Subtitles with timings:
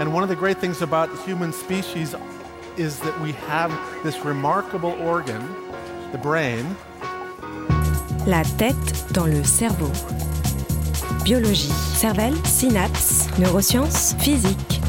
[0.00, 2.14] And one of the great things about the human species
[2.76, 3.70] is that we have
[4.02, 5.42] this remarkable organ,
[6.10, 6.64] the brain.
[8.26, 9.90] La tête dans le cerveau.
[11.24, 14.80] Biologie, cervelle, synapses, neurosciences, physique.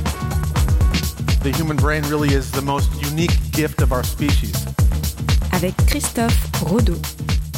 [1.44, 4.66] The human brain really is the most unique gift of our species.
[5.52, 6.98] Avec Christophe Rodeau.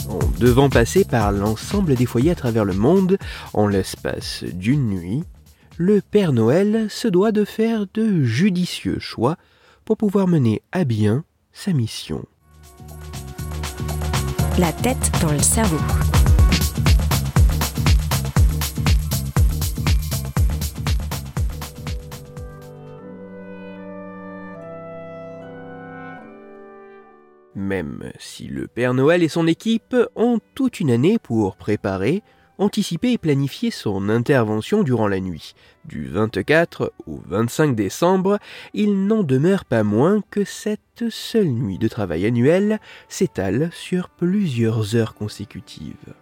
[0.10, 3.18] En devant passer par l'ensemble des foyers à travers le monde
[3.54, 5.24] en l'espace d'une nuit,
[5.78, 9.36] le Père Noël se doit de faire de judicieux choix
[9.84, 12.26] pour pouvoir mener à bien sa mission.
[14.58, 15.78] La tête dans le cerveau.
[27.54, 32.24] Même si le Père Noël et son équipe ont toute une année pour préparer,
[32.58, 35.56] anticiper et planifier son intervention durant la nuit.
[35.86, 38.40] Du 24 au 25 décembre,
[38.74, 44.96] il n'en demeure pas moins que cette seule nuit de travail annuelle s'étale sur plusieurs
[44.96, 46.14] heures consécutives.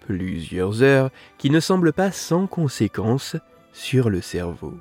[0.00, 3.36] Plusieurs heures qui ne semblent pas sans conséquences
[3.72, 4.74] sur le cerveau.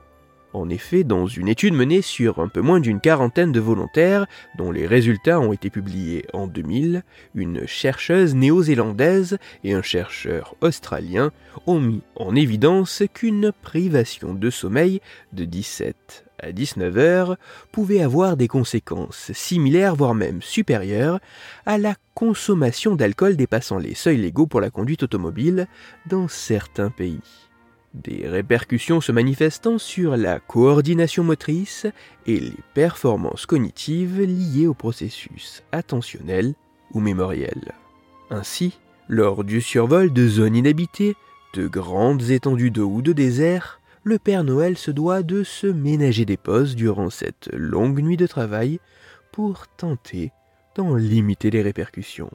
[0.54, 4.72] En effet, dans une étude menée sur un peu moins d'une quarantaine de volontaires, dont
[4.72, 7.04] les résultats ont été publiés en 2000,
[7.36, 11.32] une chercheuse néo-zélandaise et un chercheur australien
[11.68, 15.00] ont mis en évidence qu'une privation de sommeil
[15.32, 17.38] de 17 à 19 heures
[17.72, 21.20] pouvait avoir des conséquences similaires, voire même supérieures,
[21.66, 25.68] à la consommation d'alcool dépassant les seuils légaux pour la conduite automobile
[26.08, 27.22] dans certains pays
[27.94, 31.88] des répercussions se manifestant sur la coordination motrice
[32.26, 36.54] et les performances cognitives liées au processus attentionnel
[36.94, 37.74] ou mémoriel.
[38.30, 41.16] Ainsi, lors du survol de zones inhabitées,
[41.54, 46.26] de grandes étendues d'eau ou de désert, le Père Noël se doit de se ménager
[46.26, 48.80] des pauses durant cette longue nuit de travail
[49.32, 50.32] pour tenter
[50.76, 52.32] d'en limiter les répercussions.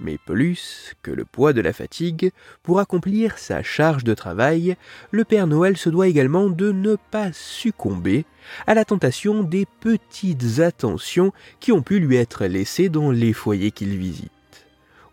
[0.00, 2.32] Mais plus que le poids de la fatigue,
[2.64, 4.76] pour accomplir sa charge de travail,
[5.12, 8.24] le Père Noël se doit également de ne pas succomber
[8.66, 13.70] à la tentation des petites attentions qui ont pu lui être laissées dans les foyers
[13.70, 14.32] qu'il visite.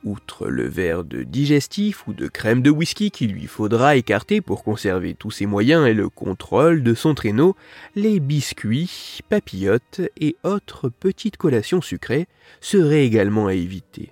[0.03, 4.63] Outre le verre de digestif ou de crème de whisky qu'il lui faudra écarter pour
[4.63, 7.55] conserver tous ses moyens et le contrôle de son traîneau,
[7.95, 12.27] les biscuits, papillotes et autres petites collations sucrées
[12.61, 14.11] seraient également à éviter.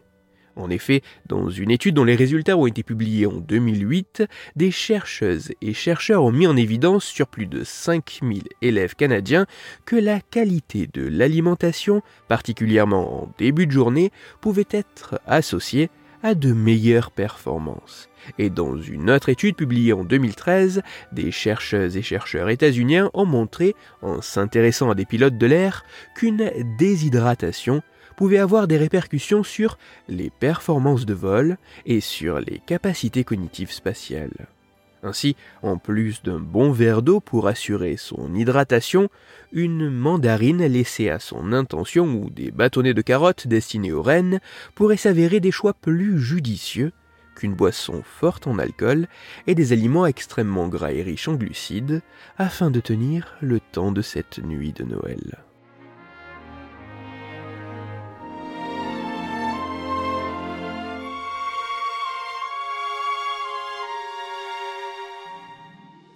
[0.55, 4.23] En effet, dans une étude dont les résultats ont été publiés en 2008,
[4.55, 9.45] des chercheuses et chercheurs ont mis en évidence sur plus de 5000 élèves canadiens
[9.85, 14.11] que la qualité de l'alimentation, particulièrement en début de journée,
[14.41, 15.89] pouvait être associée
[16.23, 18.09] à de meilleures performances.
[18.37, 20.81] Et dans une autre étude publiée en 2013,
[21.11, 25.85] des chercheuses et chercheurs états-uniens ont montré, en s'intéressant à des pilotes de l'air,
[26.15, 27.81] qu'une déshydratation
[28.19, 29.77] pouvait avoir des répercussions sur
[30.09, 34.49] les performances de vol et sur les capacités cognitives spatiales.
[35.03, 39.07] Ainsi, en plus d'un bon verre d'eau pour assurer son hydratation,
[39.53, 44.41] une mandarine laissée à son intention ou des bâtonnets de carottes destinés aux rennes
[44.75, 46.91] pourraient s'avérer des choix plus judicieux
[47.35, 49.07] qu'une boisson forte en alcool
[49.47, 52.01] et des aliments extrêmement gras et riches en glucides
[52.37, 55.39] afin de tenir le temps de cette nuit de Noël.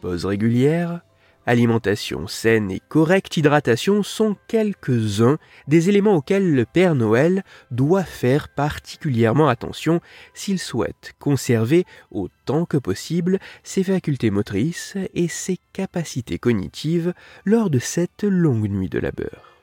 [0.03, 0.99] Pause régulière,
[1.45, 5.37] alimentation saine et correcte hydratation sont quelques-uns
[5.69, 7.41] des éléments auxquels le Père Noël
[7.71, 10.01] doit faire particulièrement attention
[10.33, 17.13] s'il souhaite conserver autant que possible ses facultés motrices et ses capacités cognitives
[17.45, 19.55] lors de cette longue nuit de labeur.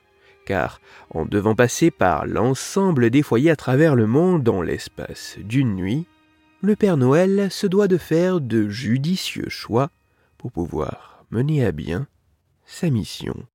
[0.47, 0.81] Car,
[1.11, 6.07] en devant passer par l'ensemble des foyers à travers le monde dans l'espace d'une nuit,
[6.61, 9.91] le Père Noël se doit de faire de judicieux choix
[10.41, 12.07] pour pouvoir mener à bien
[12.65, 13.45] sa mission.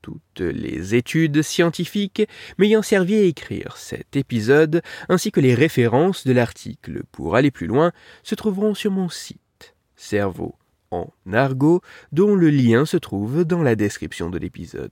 [0.05, 2.27] toutes les études scientifiques
[2.59, 7.65] m'ayant servi à écrire cet épisode, ainsi que les références de l'article pour aller plus
[7.65, 7.91] loin,
[8.21, 10.53] se trouveront sur mon site cerveau
[10.91, 11.81] en argot
[12.11, 14.91] dont le lien se trouve dans la description de l'épisode.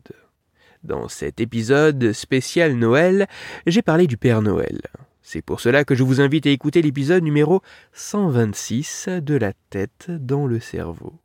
[0.83, 3.27] Dans cet épisode spécial Noël,
[3.67, 4.81] j'ai parlé du Père Noël.
[5.21, 7.61] C'est pour cela que je vous invite à écouter l'épisode numéro
[7.91, 11.22] 126 de La tête dans le cerveau.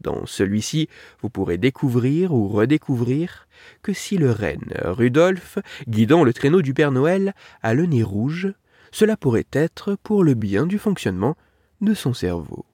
[0.00, 0.88] Dans celui-ci,
[1.20, 3.48] vous pourrez découvrir ou redécouvrir
[3.82, 5.58] que si le renne Rudolf,
[5.88, 8.52] guidant le traîneau du Père Noël, a le nez rouge,
[8.92, 11.36] cela pourrait être pour le bien du fonctionnement
[11.80, 12.64] de son cerveau.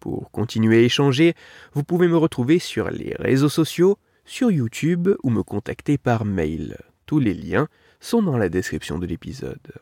[0.00, 1.34] Pour continuer à échanger,
[1.72, 6.78] vous pouvez me retrouver sur les réseaux sociaux, sur YouTube ou me contacter par mail.
[7.06, 7.68] Tous les liens
[8.00, 9.72] sont dans la description de l'épisode.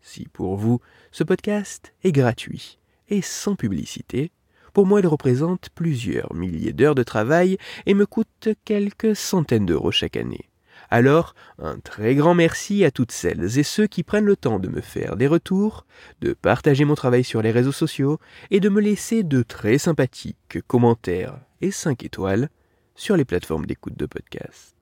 [0.00, 0.80] Si pour vous,
[1.12, 2.78] ce podcast est gratuit
[3.08, 4.32] et sans publicité,
[4.72, 9.92] pour moi il représente plusieurs milliers d'heures de travail et me coûte quelques centaines d'euros
[9.92, 10.50] chaque année.
[10.90, 14.68] Alors, un très grand merci à toutes celles et ceux qui prennent le temps de
[14.68, 15.86] me faire des retours,
[16.20, 18.18] de partager mon travail sur les réseaux sociaux
[18.50, 22.48] et de me laisser de très sympathiques commentaires et 5 étoiles
[22.96, 24.74] sur les plateformes d'écoute de podcast.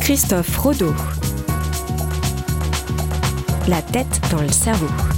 [0.00, 0.94] Christophe Rodeau.
[3.68, 5.17] La tête dans le cerveau.